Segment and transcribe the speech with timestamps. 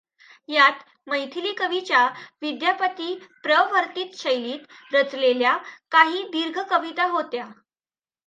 [0.49, 0.79] यात
[1.07, 2.05] मैथिली कवीच्या
[2.41, 5.55] विद्यापतीप्रवर्तित शैलीत रचलेल्या
[5.91, 7.45] काही दीर्घ कविता होत्या.